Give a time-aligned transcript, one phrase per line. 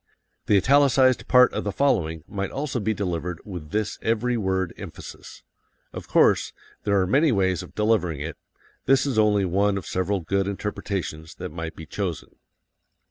[0.47, 5.43] The italicized part of the following might also be delivered with this every word emphasis.
[5.93, 6.53] Of course,
[6.85, 8.35] there are many ways of delivering it;
[8.87, 12.29] this is only one of several good interpretations that might be chosen.